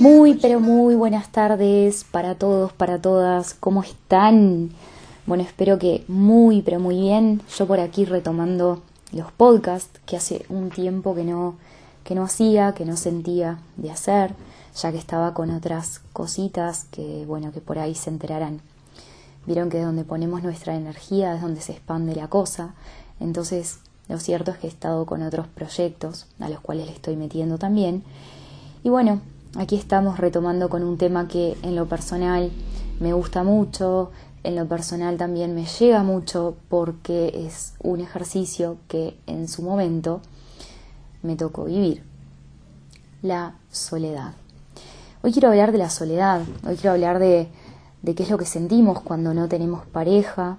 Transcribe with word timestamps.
Muy, 0.00 0.34
pero 0.34 0.58
muy 0.58 0.94
buenas 0.94 1.28
tardes 1.30 2.04
para 2.10 2.34
todos, 2.34 2.72
para 2.72 3.00
todas. 3.00 3.54
¿Cómo 3.54 3.82
están? 3.82 4.70
Bueno, 5.26 5.44
espero 5.44 5.78
que 5.78 6.04
muy, 6.08 6.62
pero 6.62 6.80
muy 6.80 6.96
bien. 6.96 7.40
Yo 7.56 7.66
por 7.66 7.78
aquí 7.78 8.04
retomando 8.04 8.82
los 9.12 9.30
podcasts 9.32 10.00
que 10.06 10.16
hace 10.16 10.44
un 10.48 10.70
tiempo 10.70 11.14
que 11.14 11.24
no, 11.24 11.54
que 12.04 12.14
no 12.14 12.24
hacía, 12.24 12.72
que 12.74 12.84
no 12.84 12.96
sentía 12.96 13.58
de 13.76 13.90
hacer, 13.90 14.34
ya 14.74 14.92
que 14.92 14.98
estaba 14.98 15.34
con 15.34 15.50
otras 15.50 16.00
cositas 16.12 16.84
que, 16.90 17.24
bueno, 17.26 17.52
que 17.52 17.60
por 17.60 17.78
ahí 17.78 17.94
se 17.94 18.10
enterarán. 18.10 18.60
Vieron 19.46 19.70
que 19.70 19.80
donde 19.80 20.04
ponemos 20.04 20.42
nuestra 20.42 20.74
energía 20.76 21.34
es 21.34 21.42
donde 21.42 21.60
se 21.60 21.72
expande 21.72 22.14
la 22.14 22.28
cosa. 22.28 22.74
Entonces, 23.20 23.78
lo 24.08 24.18
cierto 24.18 24.50
es 24.50 24.58
que 24.58 24.66
he 24.66 24.70
estado 24.70 25.06
con 25.06 25.22
otros 25.22 25.46
proyectos 25.48 26.26
a 26.40 26.48
los 26.48 26.60
cuales 26.60 26.86
le 26.86 26.92
estoy 26.92 27.16
metiendo 27.16 27.58
también. 27.58 28.04
Y 28.84 28.88
bueno, 28.88 29.20
Aquí 29.54 29.76
estamos 29.76 30.18
retomando 30.18 30.70
con 30.70 30.82
un 30.82 30.96
tema 30.96 31.28
que 31.28 31.58
en 31.62 31.76
lo 31.76 31.86
personal 31.86 32.50
me 33.00 33.12
gusta 33.12 33.42
mucho, 33.42 34.10
en 34.44 34.56
lo 34.56 34.66
personal 34.66 35.18
también 35.18 35.54
me 35.54 35.66
llega 35.66 36.02
mucho 36.02 36.56
porque 36.70 37.46
es 37.46 37.74
un 37.82 38.00
ejercicio 38.00 38.78
que 38.88 39.14
en 39.26 39.48
su 39.48 39.60
momento 39.62 40.22
me 41.22 41.36
tocó 41.36 41.66
vivir. 41.66 42.02
La 43.20 43.56
soledad. 43.70 44.32
Hoy 45.24 45.30
quiero 45.30 45.50
hablar 45.50 45.70
de 45.70 45.78
la 45.78 45.88
soledad, 45.88 46.42
hoy 46.66 46.74
quiero 46.74 46.90
hablar 46.94 47.20
de, 47.20 47.48
qué 48.04 48.24
es 48.24 48.28
lo 48.28 48.38
que 48.38 48.44
sentimos 48.44 49.00
cuando 49.02 49.32
no 49.34 49.46
tenemos 49.48 49.86
pareja, 49.86 50.58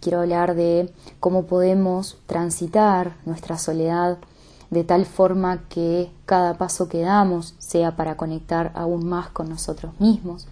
quiero 0.00 0.18
hablar 0.18 0.56
de 0.56 0.92
cómo 1.20 1.44
podemos 1.44 2.18
transitar 2.26 3.14
nuestra 3.24 3.56
soledad 3.56 4.18
de 4.70 4.82
tal 4.82 5.06
forma 5.06 5.62
que 5.68 6.10
cada 6.26 6.58
paso 6.58 6.88
que 6.88 7.02
damos 7.02 7.54
sea 7.60 7.94
para 7.94 8.16
conectar 8.16 8.72
aún 8.74 9.08
más 9.08 9.28
con 9.28 9.48
nosotros 9.48 9.92
mismos. 10.00 10.48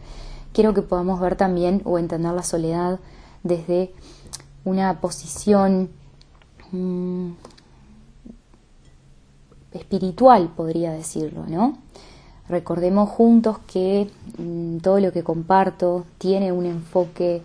Quiero 0.53 0.73
que 0.73 0.83
podamos 0.83 1.19
ver 1.19 1.35
también 1.35 1.83
o 1.85 1.99
entender 1.99 2.35
la 2.35 2.45
soledad 2.45 3.01
desde 3.43 3.93
una 4.65 5.01
posición 5.01 5.91
mm, 6.71 7.31
espiritual, 9.73 10.49
podría 10.55 10.93
decirlo, 10.93 11.45
¿no? 11.49 11.77
Recordemos 12.49 13.11
juntos 13.11 13.59
que 13.67 14.11
mm, 14.39 14.79
todo 14.79 15.01
lo 15.01 15.13
que 15.13 15.23
comparto 15.23 16.05
tiene 16.17 16.53
un 16.53 16.65
enfoque 16.65 17.43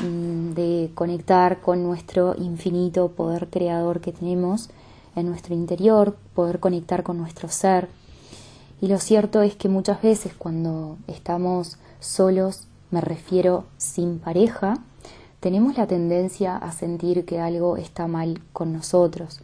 mm, 0.00 0.50
de 0.52 0.90
conectar 0.94 1.60
con 1.60 1.82
nuestro 1.82 2.34
infinito 2.36 3.08
poder 3.08 3.48
creador 3.48 4.00
que 4.00 4.12
tenemos 4.12 4.70
en 5.16 5.26
nuestro 5.26 5.54
interior, 5.54 6.16
poder 6.34 6.60
conectar 6.60 7.02
con 7.02 7.18
nuestro 7.18 7.48
ser. 7.48 7.88
Y 8.80 8.86
lo 8.86 8.98
cierto 8.98 9.42
es 9.42 9.56
que 9.56 9.68
muchas 9.68 10.00
veces 10.02 10.32
cuando 10.38 10.96
estamos 11.08 11.78
solos, 11.98 12.68
me 12.92 13.00
refiero 13.00 13.64
sin 13.76 14.20
pareja, 14.20 14.78
tenemos 15.40 15.76
la 15.76 15.86
tendencia 15.86 16.56
a 16.56 16.72
sentir 16.72 17.24
que 17.24 17.40
algo 17.40 17.76
está 17.76 18.06
mal 18.06 18.40
con 18.52 18.72
nosotros 18.72 19.40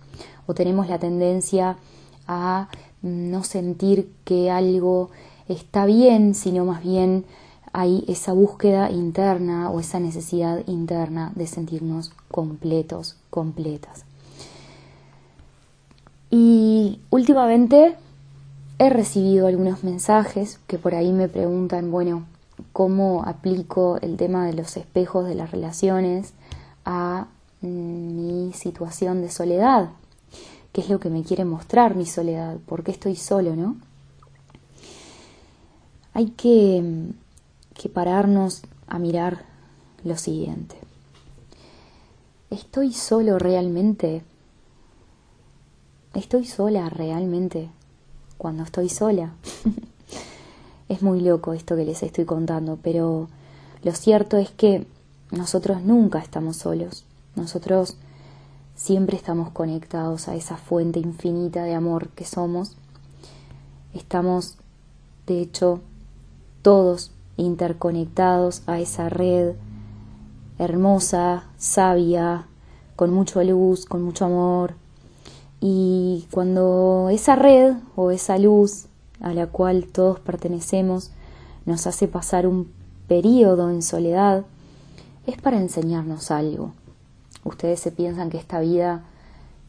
o 0.47 0.55
tenemos 0.55 0.89
la 0.89 0.99
tendencia 0.99 1.77
a 2.27 2.69
no 3.05 3.45
sentir 3.45 4.11
que 4.25 4.51
algo 4.51 5.11
está 5.49 5.85
bien, 5.87 6.35
sino 6.35 6.65
más 6.65 6.83
bien 6.83 7.25
hay 7.73 8.05
esa 8.09 8.33
búsqueda 8.33 8.91
interna 8.91 9.71
o 9.71 9.79
esa 9.79 10.01
necesidad 10.01 10.63
interna 10.67 11.33
de 11.35 11.47
sentirnos 11.47 12.13
completos, 12.31 13.17
completas. 13.31 14.05
Y 16.31 17.01
últimamente 17.11 17.97
he 18.79 18.91
recibido 18.91 19.47
algunos 19.47 19.85
mensajes 19.85 20.59
que 20.67 20.79
por 20.79 20.95
ahí 20.95 21.13
me 21.13 21.29
preguntan, 21.29 21.91
bueno, 21.91 22.25
cómo 22.73 23.23
aplico 23.27 23.99
el 24.01 24.17
tema 24.17 24.47
de 24.47 24.55
los 24.55 24.77
espejos 24.77 25.27
de 25.27 25.35
las 25.35 25.51
relaciones 25.51 26.33
a 26.85 27.27
mm, 27.61 27.67
mi 27.67 28.53
situación 28.53 29.21
de 29.21 29.31
soledad. 29.31 29.91
¿Qué 30.75 30.81
es 30.81 30.91
lo 30.91 30.99
que 30.99 31.09
me 31.09 31.23
quiere 31.23 31.45
mostrar 31.45 31.95
mi 31.95 32.05
soledad? 32.05 32.57
¿Por 32.67 32.83
qué 32.83 32.91
estoy 32.91 33.15
solo, 33.15 33.55
no? 33.55 33.77
Hay 36.15 36.31
que, 36.31 37.13
que 37.75 37.89
pararnos 37.89 38.63
a 38.89 38.99
mirar 38.99 39.45
lo 40.03 40.17
siguiente. 40.17 40.75
¿Estoy 42.51 42.93
solo 42.93 43.39
realmente? 43.39 44.25
¿Estoy 46.13 46.45
sola 46.45 46.91
realmente 46.91 47.71
cuando 48.37 48.65
estoy 48.65 48.89
sola? 48.89 49.31
es 50.89 51.03
muy 51.03 51.21
loco 51.21 51.53
esto 51.53 51.77
que 51.77 51.85
les 51.85 52.03
estoy 52.03 52.25
contando, 52.25 52.81
pero 52.83 53.29
lo 53.85 53.93
cierto 53.93 54.39
es 54.39 54.51
que 54.51 54.89
nosotros 55.31 55.83
nunca 55.83 56.19
estamos 56.19 56.57
solos. 56.57 57.05
Nosotros 57.37 57.97
siempre 58.75 59.17
estamos 59.17 59.51
conectados 59.51 60.29
a 60.29 60.35
esa 60.35 60.57
fuente 60.57 61.01
infinita 61.01 61.65
de 61.65 61.75
amor 61.75 62.09
que 62.11 62.25
somos. 62.25 62.77
Estamos, 63.95 64.57
de 65.27 65.41
hecho, 65.41 65.81
todos 66.63 67.13
interconectados 67.37 68.63
a 68.67 68.81
esa 68.81 69.09
red 69.09 69.55
hermosa, 70.59 71.45
sabia, 71.57 72.47
con 72.97 73.13
mucha 73.13 73.43
luz, 73.43 73.87
con 73.87 74.03
mucho 74.03 74.25
amor, 74.25 74.75
y 75.61 76.27
cuando 76.31 77.09
esa 77.11 77.37
red 77.37 77.75
o 77.97 78.11
esa 78.11 78.39
luz 78.39 78.87
a 79.21 79.33
la 79.33 79.47
cual 79.47 79.87
todos 79.87 80.21
pertenecemos 80.21 81.11
nos 81.65 81.87
hace 81.87 82.07
pasar 82.09 82.47
un 82.47 82.71
periodo 83.09 83.71
en 83.71 83.83
soledad, 83.83 84.45
es 85.27 85.41
para 85.41 85.59
enseñarnos 85.59 86.31
algo. 86.31 86.73
Ustedes 87.45 87.81
se 87.81 87.93
piensan 87.93 88.31
que 88.31 88.39
esta 88.39 88.61
vida 88.61 89.05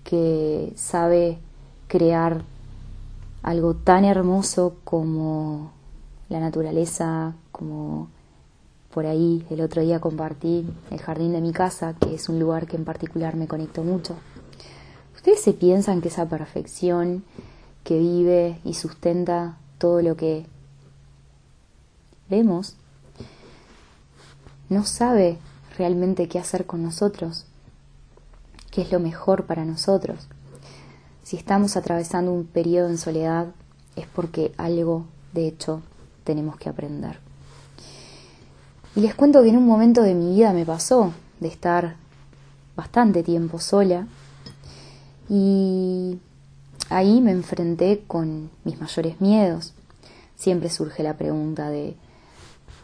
que 0.04 0.72
sabe 0.76 1.40
crear 1.88 2.44
algo 3.44 3.76
tan 3.76 4.06
hermoso 4.06 4.78
como 4.84 5.72
la 6.30 6.40
naturaleza, 6.40 7.36
como 7.52 8.08
por 8.94 9.06
ahí 9.06 9.46
el 9.50 9.62
otro 9.62 9.82
día 9.82 10.00
compartí 10.00 10.66
el 10.90 11.02
jardín 11.02 11.34
de 11.34 11.42
mi 11.42 11.52
casa, 11.52 11.96
que 12.00 12.16
es 12.16 12.30
un 12.30 12.40
lugar 12.40 12.66
que 12.66 12.78
en 12.78 12.86
particular 12.86 13.36
me 13.36 13.48
conecto 13.48 13.84
mucho. 13.84 14.16
¿Ustedes 15.16 15.42
se 15.42 15.54
piensan 15.54 16.02
que 16.02 16.08
esa 16.08 16.30
perfección 16.30 17.24
que 17.84 18.00
vive 18.00 18.60
y 18.64 18.76
sustenta 18.76 19.58
todo 19.78 20.02
lo 20.02 20.16
que 20.16 20.46
vemos 22.30 22.78
no 24.70 24.86
sabe 24.86 25.38
realmente 25.78 26.28
qué 26.28 26.40
hacer 26.40 26.66
con 26.66 26.82
nosotros? 26.82 27.46
¿Qué 28.76 28.82
es 28.82 28.92
lo 28.92 29.00
mejor 29.00 29.46
para 29.46 29.64
nosotros? 29.64 30.28
Si 31.24 31.38
estamos 31.38 31.78
atravesando 31.78 32.34
un 32.34 32.46
periodo 32.46 32.90
en 32.90 32.98
soledad 32.98 33.48
es 33.96 34.06
porque 34.06 34.52
algo, 34.58 35.06
de 35.32 35.48
hecho, 35.48 35.82
tenemos 36.26 36.58
que 36.58 36.68
aprender. 36.68 37.20
Y 38.94 39.00
les 39.00 39.16
cuento 39.16 39.42
que 39.42 39.48
en 39.48 39.56
un 39.56 39.66
momento 39.66 40.02
de 40.02 40.14
mi 40.14 40.36
vida 40.36 40.52
me 40.52 40.66
pasó 40.66 41.14
de 41.40 41.48
estar 41.48 41.96
bastante 42.76 43.24
tiempo 43.24 43.60
sola 43.60 44.08
y 45.30 46.20
ahí 46.90 47.22
me 47.22 47.32
enfrenté 47.32 48.04
con 48.06 48.50
mis 48.66 48.78
mayores 48.82 49.22
miedos. 49.22 49.74
Siempre 50.36 50.70
surge 50.70 51.02
la 51.02 51.14
pregunta 51.14 51.70
de 51.70 51.96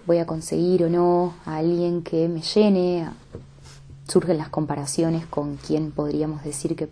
voy 0.07 0.19
a 0.19 0.25
conseguir 0.25 0.85
o 0.85 0.89
no 0.89 1.33
a 1.45 1.57
alguien 1.57 2.01
que 2.01 2.29
me 2.29 2.39
llene. 2.39 3.09
Surgen 4.11 4.37
las 4.37 4.49
comparaciones 4.49 5.25
con 5.25 5.55
quién 5.55 5.91
podríamos 5.91 6.43
decir 6.43 6.75
que 6.75 6.89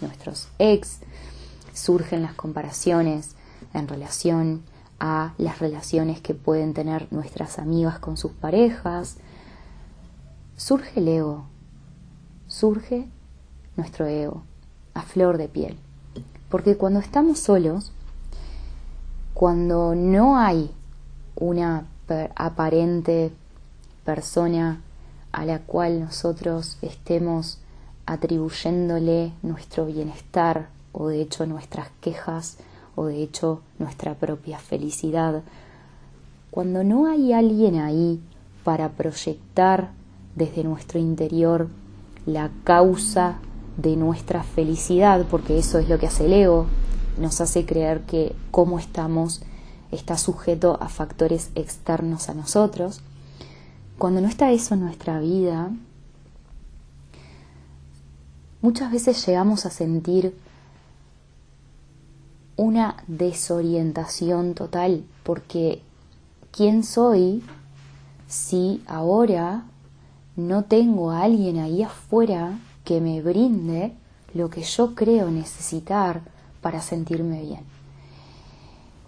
nuestros 0.00 0.48
ex. 0.58 0.98
Surgen 1.72 2.22
las 2.22 2.34
comparaciones 2.34 3.36
en 3.72 3.86
relación 3.86 4.64
a 4.98 5.32
las 5.38 5.60
relaciones 5.60 6.20
que 6.20 6.34
pueden 6.34 6.74
tener 6.74 7.06
nuestras 7.12 7.60
amigas 7.60 8.00
con 8.00 8.16
sus 8.16 8.32
parejas. 8.32 9.18
Surge 10.56 10.98
el 10.98 11.06
ego. 11.06 11.44
Surge 12.48 13.06
nuestro 13.76 14.06
ego 14.06 14.42
a 14.92 15.02
flor 15.02 15.38
de 15.38 15.46
piel. 15.46 15.78
Porque 16.48 16.76
cuando 16.76 16.98
estamos 16.98 17.38
solos, 17.38 17.92
cuando 19.34 19.94
no 19.94 20.36
hay 20.36 20.72
una 21.36 21.86
aparente 22.34 23.30
persona 24.04 24.80
a 25.32 25.44
la 25.44 25.60
cual 25.60 26.00
nosotros 26.00 26.78
estemos 26.82 27.58
atribuyéndole 28.06 29.32
nuestro 29.42 29.86
bienestar 29.86 30.68
o 30.92 31.08
de 31.08 31.20
hecho 31.22 31.46
nuestras 31.46 31.88
quejas 32.00 32.58
o 32.96 33.06
de 33.06 33.22
hecho 33.22 33.60
nuestra 33.78 34.14
propia 34.14 34.58
felicidad, 34.58 35.42
cuando 36.50 36.82
no 36.82 37.06
hay 37.06 37.32
alguien 37.32 37.78
ahí 37.78 38.20
para 38.64 38.90
proyectar 38.90 39.90
desde 40.34 40.64
nuestro 40.64 40.98
interior 40.98 41.68
la 42.26 42.50
causa 42.64 43.38
de 43.76 43.96
nuestra 43.96 44.42
felicidad, 44.42 45.24
porque 45.30 45.58
eso 45.58 45.78
es 45.78 45.88
lo 45.88 45.98
que 45.98 46.08
hace 46.08 46.26
el 46.26 46.32
ego, 46.32 46.66
nos 47.18 47.40
hace 47.40 47.64
creer 47.64 48.02
que 48.02 48.34
cómo 48.50 48.78
estamos 48.78 49.42
está 49.90 50.16
sujeto 50.16 50.78
a 50.80 50.88
factores 50.88 51.50
externos 51.54 52.28
a 52.28 52.34
nosotros. 52.34 53.00
Cuando 54.00 54.22
no 54.22 54.28
está 54.28 54.50
eso 54.50 54.72
en 54.72 54.80
nuestra 54.80 55.20
vida, 55.20 55.70
muchas 58.62 58.90
veces 58.90 59.26
llegamos 59.26 59.66
a 59.66 59.70
sentir 59.70 60.34
una 62.56 62.96
desorientación 63.08 64.54
total, 64.54 65.04
porque 65.22 65.82
¿quién 66.50 66.82
soy 66.82 67.42
si 68.26 68.82
ahora 68.86 69.64
no 70.34 70.64
tengo 70.64 71.10
a 71.10 71.24
alguien 71.24 71.58
ahí 71.58 71.82
afuera 71.82 72.58
que 72.84 73.02
me 73.02 73.20
brinde 73.20 73.92
lo 74.32 74.48
que 74.48 74.62
yo 74.62 74.94
creo 74.94 75.30
necesitar 75.30 76.22
para 76.62 76.80
sentirme 76.80 77.42
bien? 77.42 77.64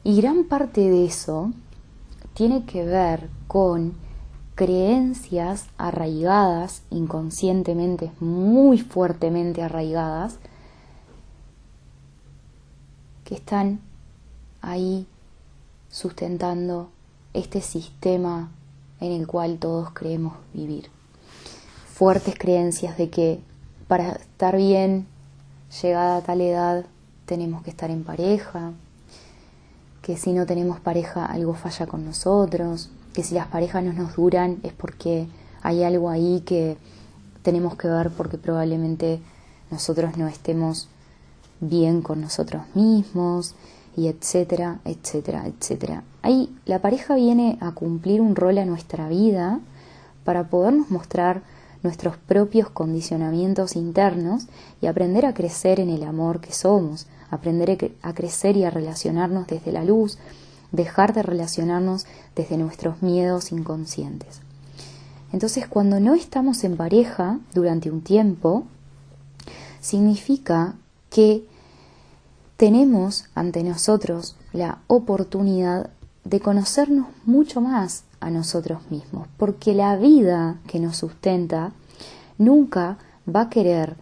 Y 0.04 0.20
gran 0.20 0.44
parte 0.44 0.82
de 0.82 1.06
eso 1.06 1.50
tiene 2.34 2.66
que 2.66 2.84
ver 2.84 3.30
con 3.48 4.01
creencias 4.54 5.66
arraigadas 5.78 6.82
inconscientemente, 6.90 8.12
muy 8.20 8.78
fuertemente 8.78 9.62
arraigadas, 9.62 10.36
que 13.24 13.34
están 13.34 13.80
ahí 14.60 15.06
sustentando 15.88 16.90
este 17.32 17.60
sistema 17.60 18.50
en 19.00 19.12
el 19.12 19.26
cual 19.26 19.58
todos 19.58 19.90
creemos 19.92 20.34
vivir. 20.52 20.90
Fuertes 21.86 22.34
creencias 22.38 22.96
de 22.96 23.10
que 23.10 23.40
para 23.88 24.12
estar 24.12 24.56
bien, 24.56 25.06
llegada 25.82 26.16
a 26.16 26.22
tal 26.22 26.40
edad, 26.40 26.86
tenemos 27.26 27.62
que 27.62 27.70
estar 27.70 27.90
en 27.90 28.04
pareja, 28.04 28.72
que 30.02 30.16
si 30.16 30.32
no 30.32 30.46
tenemos 30.46 30.80
pareja 30.80 31.24
algo 31.24 31.54
falla 31.54 31.86
con 31.86 32.04
nosotros, 32.04 32.90
que 33.12 33.22
si 33.22 33.34
las 33.34 33.48
parejas 33.48 33.84
no 33.84 33.92
nos 33.92 34.16
duran 34.16 34.58
es 34.62 34.72
porque 34.72 35.26
hay 35.62 35.84
algo 35.84 36.10
ahí 36.10 36.42
que 36.44 36.76
tenemos 37.42 37.76
que 37.76 37.88
ver 37.88 38.10
porque 38.10 38.38
probablemente 38.38 39.20
nosotros 39.70 40.16
no 40.16 40.28
estemos 40.28 40.88
bien 41.60 42.02
con 42.02 42.20
nosotros 42.20 42.62
mismos 42.74 43.54
y 43.96 44.08
etcétera, 44.08 44.80
etcétera, 44.84 45.46
etcétera. 45.46 46.02
Ahí 46.22 46.54
la 46.64 46.80
pareja 46.80 47.14
viene 47.14 47.58
a 47.60 47.72
cumplir 47.72 48.20
un 48.20 48.36
rol 48.36 48.58
en 48.58 48.68
nuestra 48.68 49.08
vida 49.08 49.60
para 50.24 50.48
podernos 50.48 50.90
mostrar 50.90 51.42
nuestros 51.82 52.16
propios 52.16 52.70
condicionamientos 52.70 53.76
internos 53.76 54.46
y 54.80 54.86
aprender 54.86 55.26
a 55.26 55.34
crecer 55.34 55.80
en 55.80 55.90
el 55.90 56.04
amor 56.04 56.40
que 56.40 56.52
somos, 56.52 57.06
aprender 57.30 57.92
a 58.02 58.14
crecer 58.14 58.56
y 58.56 58.64
a 58.64 58.70
relacionarnos 58.70 59.46
desde 59.46 59.72
la 59.72 59.84
luz, 59.84 60.18
dejar 60.72 61.12
de 61.14 61.22
relacionarnos 61.22 62.06
desde 62.34 62.56
nuestros 62.56 63.02
miedos 63.02 63.52
inconscientes. 63.52 64.40
Entonces, 65.32 65.66
cuando 65.66 66.00
no 66.00 66.14
estamos 66.14 66.64
en 66.64 66.76
pareja 66.76 67.38
durante 67.54 67.90
un 67.90 68.02
tiempo, 68.02 68.64
significa 69.80 70.74
que 71.10 71.46
tenemos 72.56 73.26
ante 73.34 73.62
nosotros 73.64 74.36
la 74.52 74.78
oportunidad 74.86 75.90
de 76.24 76.40
conocernos 76.40 77.06
mucho 77.24 77.60
más 77.60 78.04
a 78.20 78.30
nosotros 78.30 78.90
mismos, 78.90 79.26
porque 79.36 79.74
la 79.74 79.96
vida 79.96 80.58
que 80.68 80.78
nos 80.78 80.96
sustenta 80.96 81.72
nunca 82.38 82.98
va 83.28 83.42
a 83.42 83.50
querer 83.50 83.96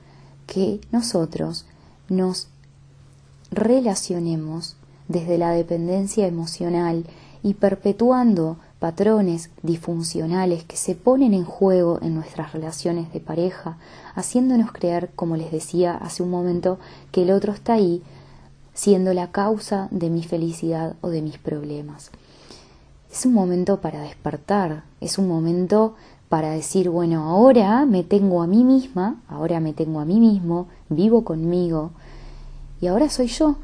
que 0.46 0.80
nosotros 0.92 1.64
nos 2.08 2.48
relacionemos 3.50 4.76
desde 5.10 5.38
la 5.38 5.50
dependencia 5.50 6.28
emocional 6.28 7.04
y 7.42 7.54
perpetuando 7.54 8.58
patrones 8.78 9.50
disfuncionales 9.62 10.62
que 10.62 10.76
se 10.76 10.94
ponen 10.94 11.34
en 11.34 11.44
juego 11.44 11.98
en 12.00 12.14
nuestras 12.14 12.52
relaciones 12.52 13.12
de 13.12 13.18
pareja, 13.18 13.76
haciéndonos 14.14 14.70
creer, 14.70 15.10
como 15.16 15.36
les 15.36 15.50
decía 15.50 15.96
hace 15.96 16.22
un 16.22 16.30
momento, 16.30 16.78
que 17.10 17.24
el 17.24 17.32
otro 17.32 17.52
está 17.52 17.72
ahí 17.74 18.02
siendo 18.72 19.12
la 19.12 19.32
causa 19.32 19.88
de 19.90 20.10
mi 20.10 20.22
felicidad 20.22 20.94
o 21.00 21.08
de 21.08 21.22
mis 21.22 21.38
problemas. 21.38 22.12
Es 23.10 23.26
un 23.26 23.34
momento 23.34 23.80
para 23.80 24.02
despertar, 24.02 24.84
es 25.00 25.18
un 25.18 25.26
momento 25.26 25.96
para 26.28 26.50
decir, 26.50 26.88
bueno, 26.88 27.24
ahora 27.28 27.84
me 27.84 28.04
tengo 28.04 28.42
a 28.42 28.46
mí 28.46 28.62
misma, 28.62 29.20
ahora 29.28 29.58
me 29.58 29.72
tengo 29.72 29.98
a 29.98 30.04
mí 30.04 30.20
mismo, 30.20 30.68
vivo 30.88 31.24
conmigo, 31.24 31.90
y 32.80 32.86
ahora 32.86 33.10
soy 33.10 33.26
yo, 33.26 33.56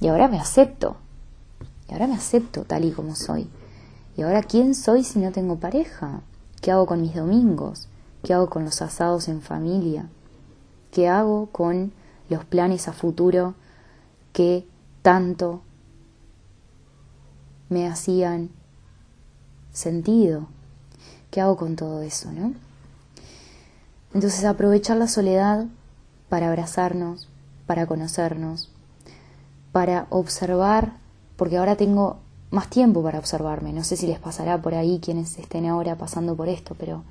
y 0.00 0.08
ahora 0.08 0.28
me 0.28 0.38
acepto, 0.38 0.96
y 1.88 1.92
ahora 1.92 2.06
me 2.06 2.14
acepto 2.14 2.64
tal 2.64 2.84
y 2.84 2.92
como 2.92 3.14
soy. 3.14 3.48
Y 4.16 4.22
ahora, 4.22 4.42
¿quién 4.42 4.74
soy 4.74 5.04
si 5.04 5.18
no 5.20 5.30
tengo 5.30 5.56
pareja? 5.56 6.22
¿Qué 6.60 6.72
hago 6.72 6.86
con 6.86 7.00
mis 7.00 7.14
domingos? 7.14 7.88
¿Qué 8.22 8.34
hago 8.34 8.50
con 8.50 8.64
los 8.64 8.82
asados 8.82 9.28
en 9.28 9.40
familia? 9.40 10.08
¿Qué 10.90 11.08
hago 11.08 11.46
con 11.46 11.92
los 12.28 12.44
planes 12.44 12.88
a 12.88 12.92
futuro 12.92 13.54
que 14.32 14.66
tanto 15.02 15.62
me 17.68 17.86
hacían 17.86 18.50
sentido? 19.72 20.48
¿Qué 21.30 21.40
hago 21.40 21.56
con 21.56 21.76
todo 21.76 22.02
eso, 22.02 22.32
no? 22.32 22.54
Entonces 24.14 24.44
aprovechar 24.44 24.96
la 24.96 25.06
soledad 25.06 25.66
para 26.28 26.48
abrazarnos, 26.48 27.28
para 27.66 27.86
conocernos, 27.86 28.70
para 29.78 30.08
observar, 30.10 30.94
porque 31.36 31.56
ahora 31.56 31.76
tengo 31.76 32.16
más 32.50 32.68
tiempo 32.68 33.00
para 33.00 33.20
observarme. 33.20 33.72
No 33.72 33.84
sé 33.84 33.96
si 33.96 34.08
les 34.08 34.18
pasará 34.18 34.60
por 34.60 34.74
ahí 34.74 34.98
quienes 34.98 35.38
estén 35.38 35.66
ahora 35.66 35.94
pasando 35.94 36.34
por 36.34 36.48
esto, 36.48 36.74
pero 36.76 37.04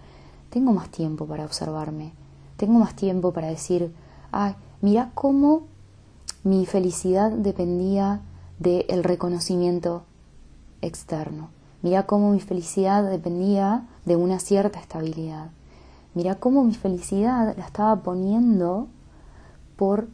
tengo 0.49 0.73
más 0.73 0.89
tiempo 0.89 1.25
para 1.25 1.45
observarme. 1.45 2.11
Tengo 2.57 2.77
más 2.77 2.93
tiempo 2.93 3.31
para 3.31 3.47
decir, 3.47 3.95
ay, 4.33 4.53
mira 4.81 5.11
cómo 5.13 5.61
mi 6.43 6.65
felicidad 6.65 7.31
dependía 7.31 8.19
del 8.59 9.05
reconocimiento 9.05 10.03
externo. 10.81 11.47
Mira 11.81 12.05
cómo 12.05 12.33
mi 12.33 12.41
felicidad 12.41 13.09
dependía 13.09 13.87
de 14.03 14.17
una 14.17 14.39
cierta 14.39 14.81
estabilidad. 14.81 15.51
Mira 16.15 16.35
cómo 16.35 16.65
mi 16.65 16.73
felicidad 16.73 17.55
la 17.57 17.65
estaba 17.65 17.95
poniendo 18.03 18.89
por 19.77 20.09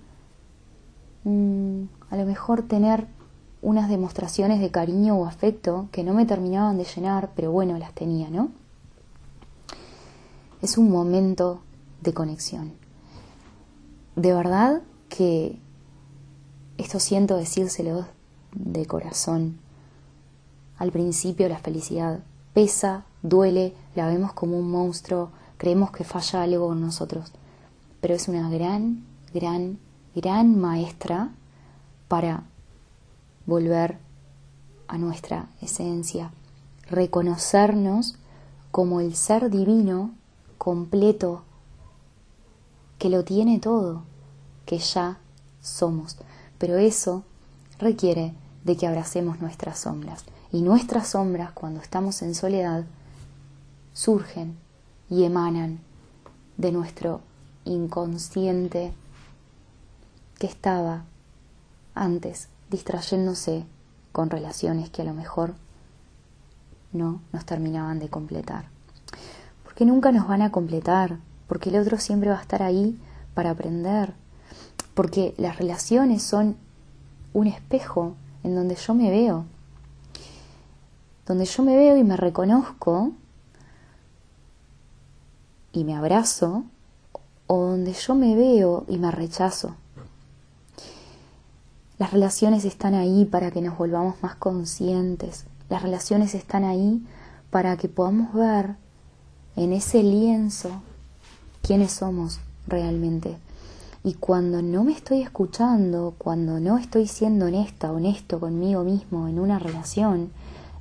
mm, 1.24 1.86
a 2.14 2.16
lo 2.16 2.28
mejor 2.28 2.62
tener 2.62 3.08
unas 3.64 3.90
demostraciones 3.90 4.60
de 4.60 4.70
cariño 4.70 5.16
o 5.16 5.26
afecto 5.26 5.88
que 5.92 6.04
no 6.04 6.14
me 6.14 6.28
terminaban 6.28 6.78
de 6.78 6.84
llenar, 6.84 7.32
pero 7.36 7.52
bueno, 7.52 7.76
las 7.80 7.92
tenía, 7.94 8.30
¿no? 8.30 8.52
Es 10.62 10.78
un 10.78 10.92
momento 10.92 11.62
de 12.02 12.14
conexión. 12.14 12.74
De 14.16 14.32
verdad 14.32 14.84
que 15.10 15.58
esto 16.78 17.00
siento 17.00 17.36
decírselo 17.36 18.06
de 18.54 18.86
corazón. 18.86 19.58
Al 20.78 20.92
principio 20.92 21.50
la 21.50 21.58
felicidad 21.58 22.20
pesa, 22.54 23.06
duele, 23.24 23.74
la 23.96 24.06
vemos 24.06 24.34
como 24.34 24.60
un 24.60 24.70
monstruo, 24.70 25.32
creemos 25.58 25.90
que 25.90 26.04
falla 26.04 26.44
algo 26.44 26.74
en 26.74 26.82
nosotros, 26.82 27.32
pero 28.02 28.14
es 28.14 28.28
una 28.28 28.52
gran, 28.52 29.04
gran, 29.34 29.80
gran 30.14 30.60
maestra 30.62 31.32
para 32.14 32.44
volver 33.48 33.98
a 34.88 35.00
nuestra 35.00 35.50
esencia, 35.64 36.32
reconocernos 36.88 38.18
como 38.70 39.02
el 39.02 39.16
ser 39.16 39.50
divino 39.50 40.12
completo 40.60 41.42
que 43.00 43.10
lo 43.10 43.24
tiene 43.24 43.58
todo, 43.58 44.04
que 44.68 44.78
ya 44.78 45.18
somos. 45.60 46.18
Pero 46.60 46.78
eso 46.78 47.24
requiere 47.80 48.36
de 48.64 48.78
que 48.78 48.86
abracemos 48.86 49.42
nuestras 49.42 49.80
sombras. 49.80 50.24
Y 50.52 50.62
nuestras 50.62 51.08
sombras, 51.08 51.52
cuando 51.54 51.82
estamos 51.82 52.22
en 52.22 52.36
soledad, 52.36 52.86
surgen 53.94 54.56
y 55.10 55.24
emanan 55.24 55.80
de 56.58 56.72
nuestro 56.72 57.22
inconsciente 57.66 58.94
que 60.38 60.46
estaba 60.46 61.06
antes 61.96 62.50
distrayéndose 62.70 63.66
con 64.12 64.30
relaciones 64.30 64.90
que 64.90 65.02
a 65.02 65.06
lo 65.06 65.14
mejor 65.14 65.56
no 66.92 67.22
nos 67.32 67.46
terminaban 67.46 68.00
de 68.00 68.10
completar. 68.10 68.66
Porque 69.64 69.86
nunca 69.86 70.12
nos 70.12 70.28
van 70.28 70.42
a 70.42 70.52
completar, 70.52 71.18
porque 71.48 71.70
el 71.70 71.78
otro 71.78 71.98
siempre 71.98 72.30
va 72.30 72.38
a 72.38 72.42
estar 72.42 72.62
ahí 72.62 73.00
para 73.34 73.52
aprender, 73.52 74.14
porque 74.94 75.34
las 75.38 75.58
relaciones 75.58 76.22
son 76.22 76.56
un 77.34 77.48
espejo 77.48 78.16
en 78.44 78.56
donde 78.56 78.76
yo 78.76 78.94
me 78.94 79.10
veo. 79.10 79.46
donde 81.26 81.46
yo 81.46 81.64
me 81.64 81.76
veo 81.78 81.96
y 81.98 82.04
me 82.04 82.18
reconozco 82.18 83.14
y 85.72 85.86
me 85.86 85.96
abrazo, 85.96 86.66
o 87.48 87.58
donde 87.58 87.94
yo 87.94 88.14
me 88.14 88.36
veo 88.36 88.86
y 88.88 88.98
me 88.98 89.10
rechazo. 89.10 89.76
Las 92.00 92.12
relaciones 92.12 92.66
están 92.66 92.96
ahí 92.96 93.26
para 93.26 93.52
que 93.52 93.62
nos 93.62 93.78
volvamos 93.78 94.16
más 94.24 94.36
conscientes. 94.36 95.46
Las 95.70 95.84
relaciones 95.84 96.34
están 96.34 96.64
ahí 96.64 97.06
para 97.52 97.78
que 97.78 97.88
podamos 97.88 98.34
ver 98.34 98.76
en 99.56 99.74
ese 99.74 100.02
lienzo 100.02 100.72
quiénes 101.62 101.92
somos 101.92 102.40
realmente. 102.68 103.38
Y 104.04 104.16
cuando 104.16 104.62
no 104.64 104.84
me 104.84 104.92
estoy 104.92 105.22
escuchando, 105.22 106.16
cuando 106.18 106.60
no 106.60 106.80
estoy 106.80 107.08
siendo 107.08 107.46
honesta, 107.46 107.92
honesto 107.92 108.40
conmigo 108.40 108.84
mismo 108.84 109.28
en 109.28 109.40
una 109.40 109.60
relación, 109.60 110.32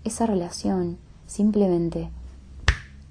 esa 0.04 0.24
relación 0.24 0.96
simplemente 1.26 2.08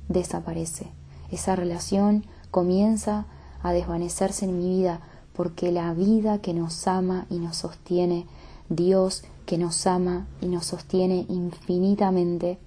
desaparece. 0.09 0.87
Esa 1.31 1.55
relación 1.55 2.25
comienza 2.49 3.25
a 3.61 3.71
desvanecerse 3.71 4.45
en 4.45 4.57
mi 4.57 4.69
vida 4.79 5.01
porque 5.33 5.71
la 5.71 5.93
vida 5.93 6.39
que 6.39 6.53
nos 6.53 6.87
ama 6.87 7.25
y 7.29 7.39
nos 7.39 7.57
sostiene, 7.57 8.25
Dios 8.69 9.23
que 9.45 9.57
nos 9.57 9.85
ama 9.87 10.27
y 10.41 10.47
nos 10.47 10.67
sostiene 10.67 11.25
infinitamente, 11.29 12.57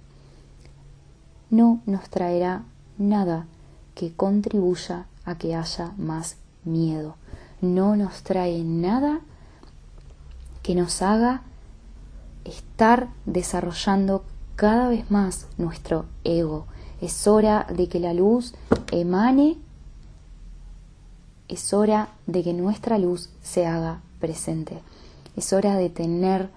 no 1.49 1.81
nos 1.85 2.09
traerá 2.09 2.63
nada 2.97 3.47
que 3.93 4.13
contribuya 4.13 5.07
a 5.25 5.37
que 5.37 5.55
haya 5.55 5.93
más 5.97 6.37
miedo. 6.63 7.15
No 7.61 7.95
nos 7.95 8.23
trae 8.23 8.63
nada 8.63 9.21
que 10.61 10.75
nos 10.75 11.01
haga 11.01 11.43
estar 12.43 13.09
desarrollando 13.25 14.23
cada 14.55 14.89
vez 14.89 15.09
más 15.11 15.47
nuestro 15.57 16.05
ego. 16.23 16.65
Es 17.01 17.27
hora 17.27 17.67
de 17.73 17.87
que 17.87 17.99
la 17.99 18.13
luz 18.13 18.53
emane, 18.91 19.57
es 21.47 21.73
hora 21.73 22.09
de 22.27 22.43
que 22.43 22.53
nuestra 22.53 22.97
luz 22.97 23.29
se 23.43 23.65
haga 23.65 24.01
presente. 24.19 24.79
Es 25.35 25.53
hora 25.53 25.75
de 25.75 25.89
tener 25.89 26.49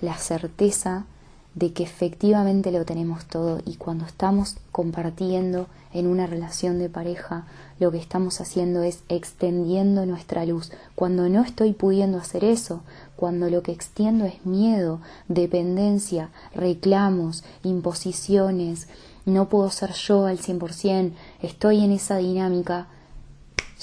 la 0.00 0.16
certeza 0.18 1.06
de 1.54 1.72
que 1.72 1.84
efectivamente 1.84 2.72
lo 2.72 2.84
tenemos 2.84 3.26
todo 3.26 3.60
y 3.64 3.76
cuando 3.76 4.04
estamos 4.04 4.56
compartiendo 4.72 5.68
en 5.92 6.08
una 6.08 6.26
relación 6.26 6.80
de 6.80 6.88
pareja, 6.88 7.46
lo 7.78 7.92
que 7.92 7.98
estamos 7.98 8.40
haciendo 8.40 8.82
es 8.82 9.00
extendiendo 9.08 10.04
nuestra 10.04 10.44
luz. 10.44 10.72
Cuando 10.96 11.28
no 11.28 11.42
estoy 11.42 11.72
pudiendo 11.72 12.18
hacer 12.18 12.44
eso, 12.44 12.80
cuando 13.14 13.48
lo 13.48 13.62
que 13.62 13.70
extiendo 13.70 14.24
es 14.24 14.44
miedo, 14.44 15.00
dependencia, 15.28 16.30
reclamos, 16.54 17.44
imposiciones, 17.62 18.88
no 19.24 19.48
puedo 19.48 19.70
ser 19.70 19.92
yo 19.92 20.26
al 20.26 20.38
100%, 20.38 21.12
estoy 21.40 21.84
en 21.84 21.92
esa 21.92 22.16
dinámica, 22.16 22.88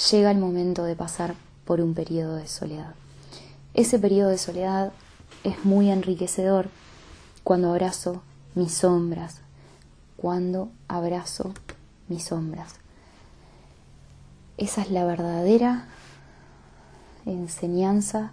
llega 0.10 0.32
el 0.32 0.38
momento 0.38 0.84
de 0.84 0.96
pasar 0.96 1.36
por 1.66 1.82
un 1.82 1.94
periodo 1.94 2.36
de 2.36 2.48
soledad. 2.48 2.96
Ese 3.74 4.00
periodo 4.00 4.30
de 4.30 4.38
soledad 4.38 4.92
es 5.44 5.64
muy 5.64 5.92
enriquecedor 5.92 6.70
cuando 7.44 7.70
abrazo 7.70 8.22
mis 8.56 8.74
sombras, 8.74 9.42
cuando 10.18 10.70
abrazo 10.88 11.54
mis 12.08 12.24
sombras. 12.24 12.76
Esa 14.58 14.82
es 14.82 14.92
la 14.92 15.06
verdadera 15.06 15.88
enseñanza 17.26 18.32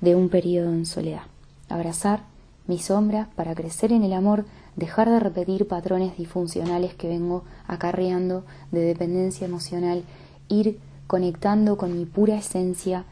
de 0.00 0.14
un 0.14 0.28
periodo 0.28 0.72
en 0.72 0.86
soledad. 0.86 1.22
Abrazar 1.68 2.22
mis 2.66 2.86
sombras 2.86 3.28
para 3.34 3.54
crecer 3.54 3.92
en 3.92 4.02
el 4.02 4.12
amor, 4.12 4.44
dejar 4.76 5.10
de 5.10 5.20
repetir 5.20 5.66
patrones 5.66 6.16
disfuncionales 6.16 6.94
que 6.94 7.08
vengo 7.08 7.44
acarreando 7.66 8.44
de 8.70 8.80
dependencia 8.80 9.46
emocional, 9.46 10.04
ir 10.48 10.78
conectando 11.10 11.76
con 11.76 11.98
mi 11.98 12.04
pura 12.04 12.36
esencia 12.36 13.04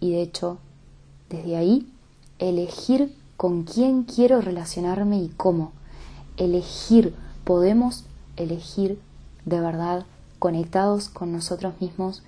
y 0.00 0.10
de 0.10 0.22
hecho 0.22 0.58
desde 1.30 1.56
ahí 1.56 1.88
elegir 2.40 3.14
con 3.36 3.62
quién 3.62 4.02
quiero 4.02 4.40
relacionarme 4.40 5.18
y 5.18 5.28
cómo. 5.28 5.70
Elegir, 6.36 7.14
podemos 7.44 8.06
elegir 8.36 8.98
de 9.44 9.60
verdad 9.60 10.04
conectados 10.40 11.08
con 11.08 11.30
nosotros 11.30 11.80
mismos 11.80 12.24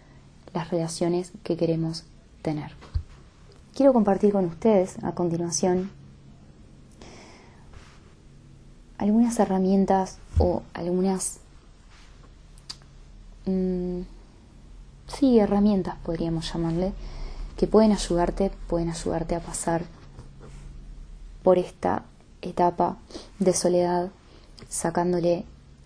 las 0.54 0.70
relaciones 0.70 1.32
que 1.42 1.56
queremos 1.56 2.04
tener. 2.42 2.70
Quiero 3.74 3.92
compartir 3.92 4.30
con 4.30 4.44
ustedes 4.44 5.02
a 5.02 5.16
continuación 5.16 5.90
algunas 8.96 9.36
herramientas 9.40 10.18
o 10.38 10.62
algunas... 10.72 11.40
Mm, 13.46 14.02
sí, 15.06 15.38
herramientas 15.38 15.96
podríamos 16.04 16.52
llamarle, 16.52 16.92
que 17.56 17.66
pueden 17.66 17.92
ayudarte, 17.92 18.50
pueden 18.68 18.90
ayudarte 18.90 19.34
a 19.34 19.40
pasar 19.40 19.84
por 21.42 21.58
esta 21.58 22.02
etapa 22.42 22.96
de 23.38 23.54
soledad 23.54 24.10
sacándole 24.68 25.44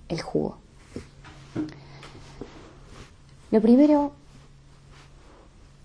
el 0.08 0.20
jugo. 0.20 0.56
Lo 3.50 3.60
primero 3.60 4.12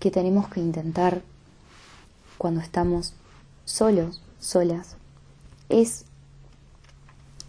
que 0.00 0.10
tenemos 0.10 0.48
que 0.48 0.60
intentar 0.60 1.22
cuando 2.38 2.60
estamos 2.60 3.14
solos, 3.64 4.22
solas, 4.38 4.96
es 5.68 6.04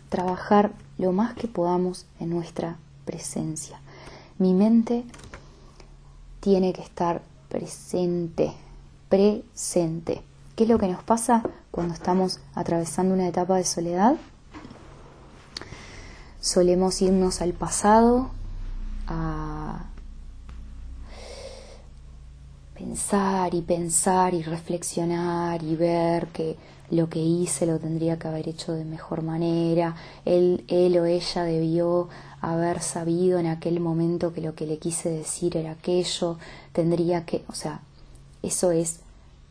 trabajar 0.09 0.71
lo 0.97 1.11
más 1.11 1.35
que 1.35 1.47
podamos 1.47 2.05
en 2.19 2.29
nuestra 2.29 2.77
presencia. 3.05 3.79
Mi 4.39 4.53
mente 4.53 5.03
tiene 6.47 6.71
que 6.71 6.81
estar 6.81 7.21
presente, 7.49 8.53
presente. 9.09 10.21
¿Qué 10.55 10.63
es 10.63 10.69
lo 10.69 10.79
que 10.79 10.87
nos 10.87 11.03
pasa 11.03 11.43
cuando 11.71 11.93
estamos 11.93 12.39
atravesando 12.55 13.13
una 13.13 13.27
etapa 13.27 13.57
de 13.57 13.65
soledad? 13.65 14.15
Solemos 16.39 17.01
irnos 17.01 17.41
al 17.41 17.51
pasado, 17.51 18.29
a 19.07 19.87
pensar 22.75 23.53
y 23.53 23.61
pensar 23.61 24.33
y 24.33 24.41
reflexionar 24.41 25.61
y 25.63 25.75
ver 25.75 26.27
que 26.27 26.55
lo 26.89 27.09
que 27.09 27.19
hice 27.19 27.65
lo 27.65 27.77
tendría 27.77 28.17
que 28.17 28.29
haber 28.29 28.47
hecho 28.47 28.71
de 28.71 28.85
mejor 28.85 29.21
manera, 29.21 29.97
él, 30.23 30.63
él 30.69 30.97
o 30.97 31.03
ella 31.03 31.43
debió 31.43 32.07
haber 32.41 32.81
sabido 32.81 33.39
en 33.39 33.47
aquel 33.47 33.79
momento 33.79 34.33
que 34.33 34.41
lo 34.41 34.55
que 34.55 34.67
le 34.67 34.77
quise 34.77 35.09
decir 35.09 35.57
era 35.57 35.71
aquello, 35.71 36.37
tendría 36.71 37.25
que, 37.25 37.43
o 37.47 37.53
sea, 37.53 37.81
eso 38.43 38.71
es 38.71 38.99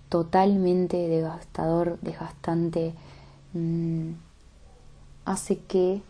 totalmente 0.08 0.96
devastador, 1.08 1.98
desgastante, 2.00 2.94
mm, 3.52 4.10
hace 5.24 5.58
que 5.58 6.02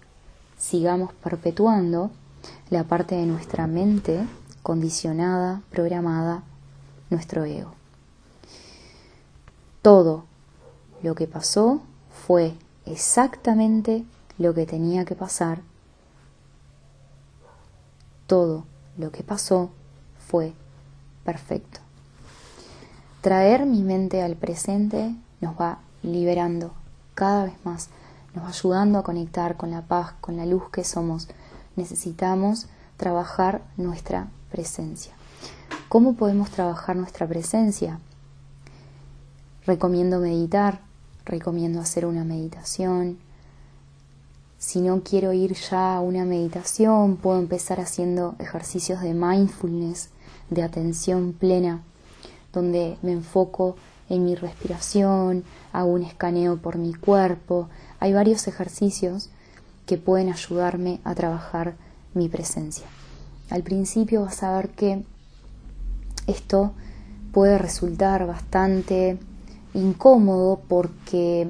sigamos 0.59 1.13
perpetuando 1.15 2.11
la 2.71 2.85
parte 2.85 3.15
de 3.15 3.27
nuestra 3.27 3.67
mente 3.67 4.27
condicionada, 4.63 5.63
programada, 5.71 6.43
nuestro 7.11 7.45
ego. 7.45 7.73
Todo 9.83 10.25
lo 11.03 11.15
que 11.15 11.27
pasó 11.27 11.81
fue 12.27 12.55
exactamente 12.85 14.05
lo 14.39 14.55
que 14.55 14.67
tenía 14.67 15.05
que 15.05 15.15
pasar. 15.15 15.61
Todo 18.27 18.65
lo 18.97 19.13
que 19.13 19.23
pasó 19.23 19.71
fue 20.19 20.53
perfecto. 21.25 21.81
Traer 23.21 23.67
mi 23.67 23.83
mente 23.83 24.23
al 24.23 24.37
presente 24.37 25.15
nos 25.41 25.61
va 25.61 25.79
liberando 26.03 26.73
cada 27.15 27.45
vez 27.45 27.55
más, 27.65 27.89
nos 28.35 28.45
va 28.45 28.49
ayudando 28.49 28.99
a 28.99 29.03
conectar 29.03 29.57
con 29.57 29.71
la 29.71 29.83
paz, 29.83 30.15
con 30.21 30.37
la 30.37 30.47
luz 30.47 30.71
que 30.71 30.85
somos. 30.85 31.29
Necesitamos 31.75 32.69
trabajar 32.97 33.63
nuestra 33.77 34.29
presencia. 34.51 35.13
¿Cómo 35.89 36.15
podemos 36.15 36.51
trabajar 36.51 36.97
nuestra 36.97 37.27
presencia? 37.27 38.01
Recomiendo 39.67 40.21
meditar, 40.21 40.81
recomiendo 41.25 41.81
hacer 41.81 42.07
una 42.07 42.25
meditación. 42.25 43.19
Si 44.59 44.81
no 44.81 45.03
quiero 45.03 45.33
ir 45.33 45.55
ya 45.55 45.97
a 45.97 46.01
una 46.01 46.25
meditación, 46.25 47.17
puedo 47.17 47.39
empezar 47.39 47.79
haciendo 47.79 48.35
ejercicios 48.39 49.03
de 49.03 49.13
mindfulness, 49.13 50.09
de 50.51 50.63
atención 50.63 51.35
plena, 51.35 51.83
donde 52.53 52.97
me 53.03 53.13
enfoco 53.13 53.77
en 54.09 54.25
mi 54.25 54.35
respiración, 54.35 55.45
hago 55.73 55.93
un 55.93 56.03
escaneo 56.03 56.57
por 56.57 56.79
mi 56.79 56.95
cuerpo. 56.95 57.69
Hay 58.01 58.13
varios 58.13 58.47
ejercicios 58.49 59.29
que 59.85 59.99
pueden 59.99 60.31
ayudarme 60.31 61.01
a 61.05 61.15
trabajar 61.15 61.75
mi 62.15 62.29
presencia. 62.29 62.87
Al 63.51 63.63
principio 63.63 64.23
vas 64.23 64.43
a 64.43 64.57
ver 64.57 64.71
que 64.71 65.05
esto 66.27 66.73
puede 67.33 67.59
resultar 67.59 68.27
bastante 68.27 69.19
incómodo 69.75 70.61
porque 70.67 71.49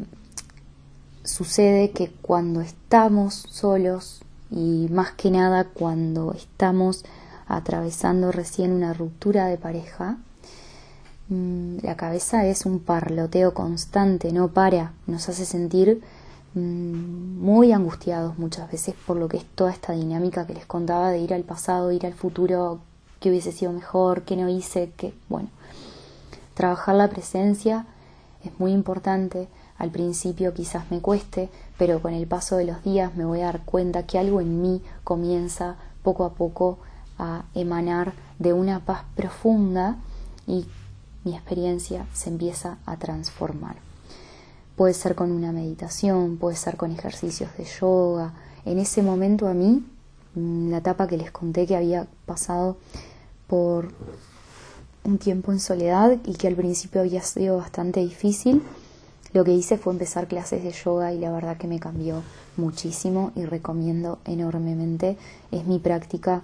sucede 1.27 1.91
que 1.91 2.11
cuando 2.23 2.61
estamos 2.61 3.35
solos 3.51 4.23
y 4.51 4.89
más 4.91 5.13
que 5.13 5.31
nada 5.31 5.65
cuando 5.65 6.33
estamos 6.33 7.05
atravesando 7.47 8.33
recién 8.33 8.73
una 8.73 8.93
ruptura 8.93 9.47
de 9.47 9.59
pareja, 9.59 10.19
mm, 11.29 11.79
la 11.83 11.97
cabeza 11.97 12.47
es 12.47 12.67
un 12.67 12.81
parloteo 12.81 13.55
constante, 13.55 14.33
no 14.33 14.49
para, 14.49 14.93
nos 15.07 15.29
hace 15.29 15.45
sentir 15.45 16.01
mm, 16.55 17.39
muy 17.41 17.73
angustiados 17.73 18.39
muchas 18.39 18.71
veces 18.71 18.95
por 19.07 19.17
lo 19.17 19.29
que 19.29 19.39
es 19.39 19.45
toda 19.45 19.73
esta 19.73 19.93
dinámica 19.93 20.47
que 20.47 20.55
les 20.55 20.67
contaba 20.67 21.11
de 21.11 21.19
ir 21.19 21.35
al 21.35 21.43
pasado, 21.43 21.93
ir 21.93 22.07
al 22.07 22.15
futuro, 22.15 22.81
que 23.21 23.31
hubiese 23.31 23.53
sido 23.53 23.73
mejor, 23.73 24.23
que 24.23 24.37
no 24.37 24.49
hice, 24.49 24.93
que 24.97 25.13
bueno, 25.29 25.49
trabajar 26.55 26.95
la 26.95 27.09
presencia 27.09 27.87
es 28.45 28.59
muy 28.61 28.73
importante 28.73 29.49
al 29.79 29.91
principio 29.91 30.55
quizás 30.55 30.91
me 30.91 31.01
cueste, 31.01 31.51
pero 31.79 32.01
con 32.01 32.15
el 32.15 32.27
paso 32.27 32.57
de 32.57 32.65
los 32.65 32.83
días 32.83 33.15
me 33.15 33.25
voy 33.25 33.41
a 33.41 33.47
dar 33.47 33.65
cuenta 33.65 34.07
que 34.07 34.19
algo 34.19 34.41
en 34.41 34.63
mí 34.63 34.83
comienza 35.05 35.77
poco 36.03 36.25
a 36.25 36.35
poco 36.35 36.79
a 37.19 37.45
emanar 37.55 38.15
de 38.39 38.53
una 38.53 38.81
paz 38.85 39.05
profunda 39.15 39.97
y 40.47 40.67
mi 41.25 41.35
experiencia 41.35 42.07
se 42.15 42.31
empieza 42.31 42.79
a 42.87 42.97
transformar. 42.97 43.77
Puede 44.77 44.95
ser 44.95 45.15
con 45.15 45.33
una 45.33 45.53
meditación, 45.53 46.37
puede 46.37 46.57
ser 46.57 46.77
con 46.77 46.93
ejercicios 46.93 47.51
de 47.57 47.65
yoga. 47.65 48.35
En 48.65 48.79
ese 48.79 49.03
momento 49.03 49.49
a 49.49 49.55
mí, 49.55 49.85
la 50.35 50.79
etapa 50.79 51.07
que 51.07 51.17
les 51.17 51.31
conté 51.31 51.67
que 51.67 51.77
había 51.77 52.07
pasado 52.27 52.77
por 53.47 53.89
un 55.05 55.19
tiempo 55.19 55.53
en 55.53 55.61
soledad 55.61 56.19
y 56.25 56.35
que 56.35 56.49
al 56.49 56.57
principio 56.57 57.01
había 57.01 57.23
sido 57.23 57.57
bastante 57.57 58.01
difícil, 58.01 58.63
lo 59.37 59.45
que 59.45 59.53
hice 59.53 59.77
fue 59.77 59.93
empezar 59.93 60.29
clases 60.29 60.65
de 60.65 60.73
yoga 60.73 61.13
y 61.13 61.19
la 61.19 61.31
verdad 61.31 61.59
que 61.59 61.67
me 61.67 61.79
cambió 61.79 62.23
muchísimo 62.57 63.33
y 63.37 63.45
recomiendo 63.45 64.19
enormemente. 64.25 65.19
Es 65.53 65.67
mi 65.67 65.79
práctica 65.79 66.41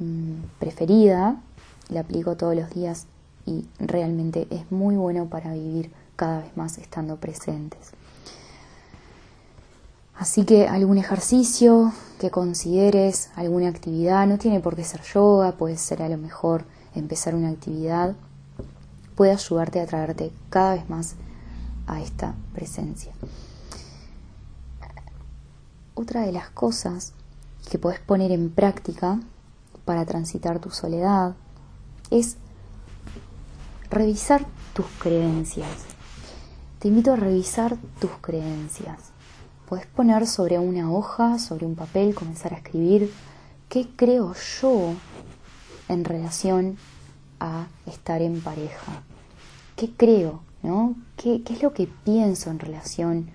mm, 0.00 0.58
preferida, 0.58 1.40
la 1.88 2.00
aplico 2.00 2.36
todos 2.36 2.54
los 2.54 2.68
días 2.68 3.06
y 3.46 3.64
realmente 3.78 4.46
es 4.50 4.70
muy 4.70 4.96
bueno 4.96 5.30
para 5.30 5.54
vivir 5.54 5.90
cada 6.14 6.40
vez 6.40 6.54
más 6.58 6.76
estando 6.76 7.16
presentes. 7.16 7.92
Así 10.14 10.44
que 10.44 10.68
algún 10.68 10.98
ejercicio 10.98 11.90
que 12.20 12.30
consideres, 12.30 13.30
alguna 13.34 13.70
actividad, 13.70 14.26
no 14.26 14.36
tiene 14.36 14.60
por 14.60 14.76
qué 14.76 14.84
ser 14.84 15.00
yoga, 15.00 15.52
puede 15.52 15.78
ser 15.78 16.02
a 16.02 16.10
lo 16.10 16.18
mejor 16.18 16.66
empezar 16.94 17.34
una 17.34 17.48
actividad, 17.48 18.14
puede 19.16 19.32
ayudarte 19.32 19.80
a 19.80 19.86
traerte 19.86 20.32
cada 20.50 20.74
vez 20.74 20.90
más 20.90 21.16
a 21.86 22.00
esta 22.00 22.34
presencia. 22.52 23.12
Otra 25.94 26.22
de 26.22 26.32
las 26.32 26.50
cosas 26.50 27.12
que 27.70 27.78
puedes 27.78 28.00
poner 28.00 28.32
en 28.32 28.50
práctica 28.50 29.20
para 29.84 30.04
transitar 30.04 30.58
tu 30.58 30.70
soledad 30.70 31.34
es 32.10 32.36
revisar 33.90 34.44
tus 34.72 34.86
creencias. 34.98 35.84
Te 36.78 36.88
invito 36.88 37.12
a 37.12 37.16
revisar 37.16 37.76
tus 38.00 38.10
creencias. 38.20 39.12
Puedes 39.68 39.86
poner 39.86 40.26
sobre 40.26 40.58
una 40.58 40.92
hoja, 40.92 41.38
sobre 41.38 41.64
un 41.64 41.74
papel, 41.74 42.14
comenzar 42.14 42.52
a 42.52 42.56
escribir 42.56 43.10
qué 43.68 43.88
creo 43.96 44.34
yo 44.60 44.94
en 45.88 46.04
relación 46.04 46.76
a 47.40 47.66
estar 47.86 48.20
en 48.20 48.40
pareja. 48.40 49.02
¿Qué 49.76 49.90
creo? 49.96 50.42
¿Qué, 51.16 51.42
es 51.46 51.62
lo 51.62 51.74
que 51.74 51.86
pienso 51.86 52.50
en 52.50 52.58
relación 52.58 53.30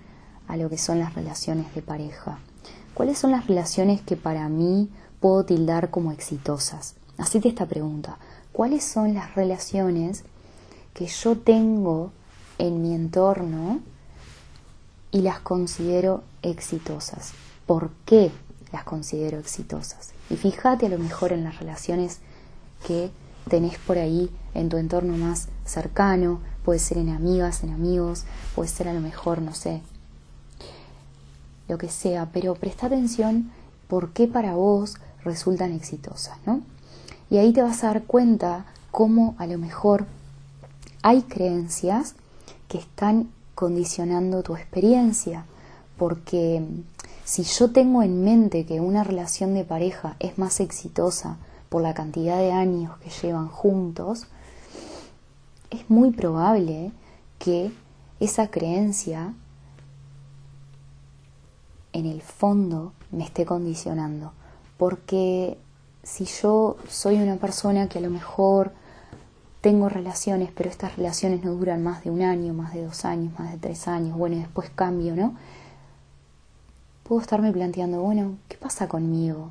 a 0.48 0.56
lo 0.56 0.68
que 0.68 0.78
son 0.78 0.98
las 0.98 1.14
relaciones 1.14 1.72
de 1.74 1.82
pareja? 1.82 2.38
¿Cuáles 2.92 3.18
son 3.18 3.30
las 3.30 3.46
relaciones 3.46 4.00
que 4.00 4.16
para 4.16 4.48
mí 4.48 4.88
puedo 5.20 5.44
tildar 5.44 5.90
como 5.90 6.10
exitosas? 6.10 6.96
Hacete 7.18 7.48
esta 7.48 7.66
pregunta. 7.66 8.18
¿Cuáles 8.52 8.82
son 8.82 9.14
las 9.14 9.34
relaciones 9.36 10.24
que 10.92 11.06
yo 11.06 11.38
tengo 11.38 12.10
en 12.58 12.82
mi 12.82 12.94
entorno 12.94 13.80
y 15.12 15.20
las 15.20 15.38
considero 15.38 16.24
exitosas? 16.42 17.32
¿Por 17.64 17.90
qué 18.06 18.32
las 18.72 18.82
considero 18.82 19.38
exitosas? 19.38 20.10
Y 20.30 20.36
fíjate 20.36 20.86
a 20.86 20.90
lo 20.90 20.98
mejor 20.98 21.32
en 21.32 21.44
las 21.44 21.60
relaciones 21.60 22.18
que 22.86 23.12
tenés 23.48 23.78
por 23.78 23.98
ahí 23.98 24.30
en 24.54 24.68
tu 24.68 24.76
entorno 24.76 25.16
más 25.16 25.48
cercano, 25.64 26.40
puede 26.64 26.78
ser 26.78 26.98
en 26.98 27.08
amigas, 27.10 27.62
en 27.62 27.70
amigos, 27.70 28.24
puede 28.54 28.68
ser 28.68 28.88
a 28.88 28.92
lo 28.92 29.00
mejor, 29.00 29.40
no 29.42 29.54
sé, 29.54 29.80
lo 31.68 31.78
que 31.78 31.88
sea, 31.88 32.30
pero 32.32 32.54
presta 32.54 32.86
atención 32.86 33.50
por 33.88 34.12
qué 34.12 34.26
para 34.26 34.54
vos 34.54 34.96
resultan 35.24 35.72
exitosas, 35.72 36.38
¿no? 36.46 36.62
Y 37.30 37.38
ahí 37.38 37.52
te 37.52 37.62
vas 37.62 37.84
a 37.84 37.88
dar 37.88 38.02
cuenta 38.04 38.66
cómo 38.90 39.34
a 39.38 39.46
lo 39.46 39.56
mejor 39.58 40.06
hay 41.02 41.22
creencias 41.22 42.14
que 42.68 42.78
están 42.78 43.30
condicionando 43.54 44.42
tu 44.42 44.56
experiencia, 44.56 45.44
porque 45.96 46.64
si 47.24 47.44
yo 47.44 47.70
tengo 47.70 48.02
en 48.02 48.24
mente 48.24 48.66
que 48.66 48.80
una 48.80 49.04
relación 49.04 49.54
de 49.54 49.64
pareja 49.64 50.16
es 50.18 50.38
más 50.38 50.60
exitosa 50.60 51.36
por 51.70 51.82
la 51.82 51.94
cantidad 51.94 52.36
de 52.36 52.52
años 52.52 52.98
que 52.98 53.08
llevan 53.08 53.48
juntos, 53.48 54.26
es 55.70 55.88
muy 55.88 56.10
probable 56.10 56.92
que 57.38 57.72
esa 58.18 58.48
creencia 58.48 59.32
en 61.92 62.06
el 62.06 62.20
fondo 62.20 62.92
me 63.10 63.24
esté 63.24 63.46
condicionando. 63.46 64.32
Porque 64.76 65.56
si 66.02 66.24
yo 66.24 66.76
soy 66.88 67.16
una 67.16 67.36
persona 67.36 67.88
que 67.88 67.98
a 67.98 68.02
lo 68.02 68.10
mejor 68.10 68.72
tengo 69.60 69.88
relaciones, 69.88 70.50
pero 70.54 70.70
estas 70.70 70.96
relaciones 70.96 71.44
no 71.44 71.52
duran 71.52 71.82
más 71.82 72.02
de 72.02 72.10
un 72.10 72.22
año, 72.22 72.52
más 72.52 72.74
de 72.74 72.84
dos 72.84 73.04
años, 73.04 73.38
más 73.38 73.52
de 73.52 73.58
tres 73.58 73.86
años, 73.86 74.16
bueno, 74.16 74.36
después 74.36 74.70
cambio, 74.70 75.14
¿no? 75.14 75.36
Puedo 77.04 77.20
estarme 77.20 77.52
planteando, 77.52 78.00
bueno, 78.00 78.38
¿qué 78.48 78.56
pasa 78.56 78.88
conmigo? 78.88 79.50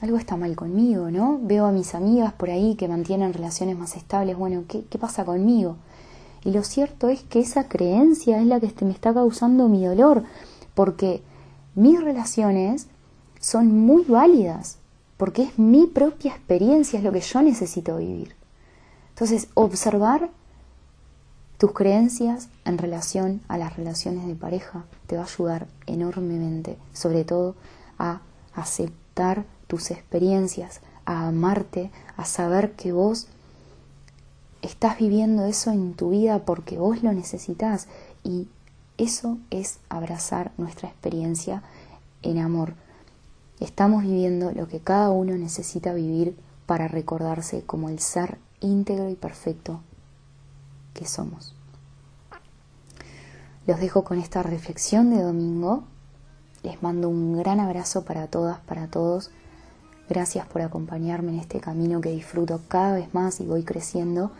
Algo 0.00 0.16
está 0.16 0.36
mal 0.36 0.54
conmigo, 0.54 1.10
¿no? 1.10 1.40
Veo 1.42 1.66
a 1.66 1.72
mis 1.72 1.94
amigas 1.94 2.32
por 2.32 2.50
ahí 2.50 2.76
que 2.76 2.88
mantienen 2.88 3.32
relaciones 3.32 3.76
más 3.76 3.96
estables, 3.96 4.36
bueno, 4.36 4.64
¿qué, 4.68 4.82
pasa 4.98 5.24
conmigo? 5.24 5.76
Y 6.44 6.52
lo 6.52 6.62
cierto 6.62 7.08
es 7.08 7.22
que 7.22 7.40
esa 7.40 7.68
creencia 7.68 8.40
es 8.40 8.46
la 8.46 8.60
que 8.60 8.84
me 8.84 8.92
está 8.92 9.12
causando 9.12 9.68
mi 9.68 9.84
dolor, 9.84 10.22
porque 10.74 11.22
mis 11.74 12.00
relaciones 12.00 12.86
son 13.40 13.76
muy 13.76 14.04
válidas, 14.04 14.78
porque 15.16 15.42
es 15.42 15.58
mi 15.58 15.86
propia 15.86 16.30
experiencia, 16.30 16.98
es 16.98 17.04
lo 17.04 17.12
que 17.12 17.20
yo 17.20 17.42
necesito 17.42 17.96
vivir. 17.96 18.36
Entonces, 19.10 19.48
observar 19.54 20.30
tus 21.58 21.72
creencias 21.72 22.50
en 22.64 22.78
relación 22.78 23.40
a 23.48 23.58
las 23.58 23.76
relaciones 23.76 24.28
de 24.28 24.36
pareja 24.36 24.84
te 25.08 25.16
va 25.16 25.22
a 25.22 25.26
ayudar 25.26 25.66
enormemente, 25.86 26.78
sobre 26.92 27.24
todo 27.24 27.56
a 27.98 28.20
aceptar 28.54 29.44
tus 29.68 29.92
experiencias, 29.92 30.80
a 31.04 31.28
amarte, 31.28 31.90
a 32.16 32.24
saber 32.24 32.72
que 32.72 32.92
vos 32.92 33.28
estás 34.62 34.98
viviendo 34.98 35.44
eso 35.44 35.70
en 35.70 35.94
tu 35.94 36.10
vida 36.10 36.40
porque 36.40 36.78
vos 36.78 37.02
lo 37.02 37.12
necesitas 37.12 37.86
y 38.24 38.48
eso 38.96 39.38
es 39.50 39.78
abrazar 39.88 40.50
nuestra 40.58 40.88
experiencia 40.88 41.62
en 42.22 42.38
amor. 42.38 42.74
Estamos 43.60 44.02
viviendo 44.02 44.52
lo 44.52 44.68
que 44.68 44.80
cada 44.80 45.10
uno 45.10 45.36
necesita 45.36 45.92
vivir 45.94 46.36
para 46.66 46.88
recordarse 46.88 47.62
como 47.62 47.88
el 47.88 48.00
ser 48.00 48.38
íntegro 48.60 49.08
y 49.08 49.14
perfecto 49.14 49.80
que 50.94 51.06
somos. 51.06 51.54
Los 53.66 53.80
dejo 53.80 54.02
con 54.02 54.18
esta 54.18 54.42
reflexión 54.42 55.10
de 55.10 55.22
domingo. 55.22 55.84
Les 56.62 56.82
mando 56.82 57.08
un 57.08 57.36
gran 57.36 57.60
abrazo 57.60 58.04
para 58.04 58.26
todas, 58.26 58.58
para 58.60 58.88
todos. 58.88 59.30
Gracias 60.08 60.46
por 60.46 60.62
acompañarme 60.62 61.32
en 61.32 61.40
este 61.40 61.60
camino 61.60 62.00
que 62.00 62.10
disfruto 62.10 62.60
cada 62.68 62.94
vez 62.94 63.12
más 63.12 63.40
y 63.40 63.46
voy 63.46 63.62
creciendo. 63.62 64.30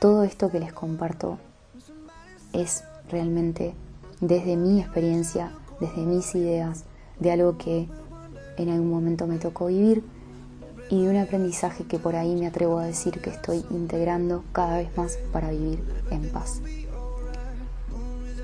Todo 0.00 0.22
esto 0.22 0.50
que 0.50 0.60
les 0.60 0.72
comparto 0.72 1.38
es 2.52 2.84
realmente 3.10 3.74
desde 4.20 4.56
mi 4.56 4.80
experiencia, 4.80 5.52
desde 5.80 6.02
mis 6.02 6.34
ideas, 6.34 6.84
de 7.18 7.32
algo 7.32 7.58
que 7.58 7.88
en 8.56 8.68
algún 8.68 8.90
momento 8.90 9.26
me 9.26 9.38
tocó 9.38 9.66
vivir 9.66 10.04
y 10.88 11.02
de 11.02 11.10
un 11.10 11.16
aprendizaje 11.16 11.84
que 11.84 11.98
por 11.98 12.14
ahí 12.14 12.34
me 12.34 12.46
atrevo 12.46 12.78
a 12.78 12.84
decir 12.84 13.20
que 13.20 13.30
estoy 13.30 13.64
integrando 13.70 14.44
cada 14.52 14.78
vez 14.78 14.96
más 14.96 15.18
para 15.32 15.50
vivir 15.50 15.82
en 16.10 16.30
paz. 16.30 16.62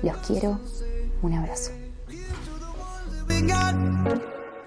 Los 0.03 0.17
quiero, 0.17 0.59
un 1.21 1.33
abrazo. 1.33 1.71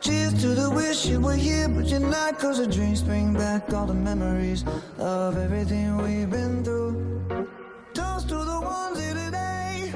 Cheers 0.01 0.41
to 0.43 0.49
the 0.49 0.71
wish 0.71 1.07
you 1.07 1.21
were 1.21 1.35
here, 1.35 1.69
but 1.69 1.87
you're 1.87 1.99
not. 1.99 2.39
Cause 2.39 2.59
the 2.59 2.67
dreams 2.67 3.03
bring 3.03 3.35
back 3.35 3.73
all 3.73 3.87
the 3.87 3.95
memories 3.95 4.65
of 4.97 5.37
everything 5.37 5.97
we've 5.97 6.31
been 6.31 6.63
through. 6.63 7.49
Toast 7.95 8.29
to 8.29 8.37
the 8.37 8.61
ones 8.61 9.01
here 9.01 9.15
today. 9.15 9.93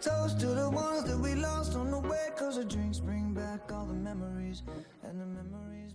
Toast 0.00 0.40
to 0.40 0.46
the 0.46 0.70
ones 0.70 1.04
that 1.04 1.18
we 1.18 1.34
lost 1.34 1.76
on 1.76 1.90
the 1.90 2.00
way. 2.00 2.28
Cause 2.36 2.56
the 2.56 2.64
drinks 2.64 3.00
bring 3.00 3.34
back 3.34 3.70
all 3.70 3.84
the 3.84 3.92
memories, 3.92 4.62
and 5.02 5.20
the 5.20 5.26
memories. 5.26 5.92